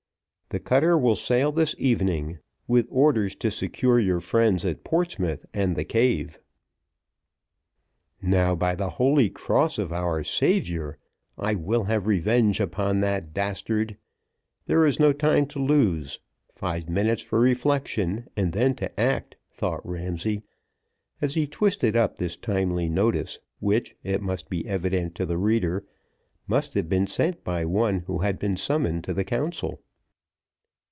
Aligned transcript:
"The 0.53 0.59
cutter 0.59 0.97
will 0.97 1.15
sail 1.15 1.53
this 1.53 1.73
evening 1.77 2.39
with 2.67 2.85
orders 2.91 3.35
to 3.35 3.49
secure 3.49 4.01
your 4.01 4.19
friends 4.19 4.65
at 4.65 4.83
Portsmouth 4.83 5.45
and 5.53 5.77
the 5.77 5.85
cave." 5.85 6.39
"Now, 8.21 8.55
by 8.55 8.75
the 8.75 8.89
holy 8.89 9.29
cross 9.29 9.79
of 9.79 9.93
our 9.93 10.25
Saviour! 10.25 10.97
I 11.37 11.55
will 11.55 11.85
have 11.85 12.05
revenge 12.05 12.59
upon 12.59 12.99
that 12.99 13.33
dastard; 13.33 13.95
there 14.65 14.85
is 14.85 14.99
no 14.99 15.13
time 15.13 15.45
to 15.45 15.59
lose; 15.59 16.19
five 16.53 16.89
minutes 16.89 17.21
for 17.21 17.39
reflection, 17.39 18.27
and 18.35 18.51
then 18.51 18.75
to 18.75 18.99
act," 18.99 19.37
thought 19.49 19.79
Ramsay, 19.87 20.43
as 21.21 21.35
he 21.35 21.47
twisted 21.47 21.95
up 21.95 22.17
this 22.17 22.35
timely 22.35 22.89
notice, 22.89 23.39
which, 23.61 23.95
it 24.03 24.21
must 24.21 24.49
be 24.49 24.67
evident 24.67 25.15
to 25.15 25.25
the 25.25 25.37
reader, 25.37 25.85
must 26.45 26.73
have 26.73 26.89
been 26.89 27.07
sent 27.07 27.41
by 27.45 27.63
one 27.63 28.01
who 28.01 28.17
had 28.17 28.37
been 28.37 28.57
summoned 28.57 29.05
to 29.05 29.13
the 29.13 29.23
council. 29.23 29.81